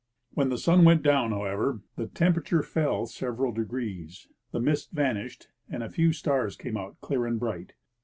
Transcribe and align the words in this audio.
When 0.31 0.49
the 0.49 0.57
sun 0.57 0.83
went 0.83 1.03
down, 1.03 1.29
however, 1.29 1.81
the 1.95 2.07
temperature 2.07 2.63
fell 2.63 3.05
several 3.05 3.51
degrees, 3.51 4.27
the 4.51 4.59
mist 4.59 4.89
vanished, 4.91 5.49
and 5.69 5.83
a 5.83 5.91
few 5.91 6.11
stars 6.11 6.55
came 6.55 6.75
out 6.75 6.99
clear 7.01 7.27
and 7.27 7.39
bright. 7.39 7.73